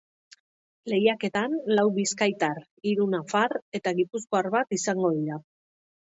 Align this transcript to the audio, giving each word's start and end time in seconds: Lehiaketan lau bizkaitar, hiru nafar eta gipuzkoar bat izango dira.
Lehiaketan 0.93 1.53
lau 1.79 1.83
bizkaitar, 1.97 2.63
hiru 2.93 3.07
nafar 3.13 3.55
eta 3.81 3.95
gipuzkoar 4.01 4.53
bat 4.59 4.77
izango 4.81 5.15
dira. 5.21 5.41